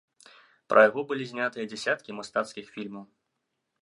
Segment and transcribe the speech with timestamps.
[0.73, 3.05] Пра яго былі знятыя дзясяткі мастацкіх фільмаў.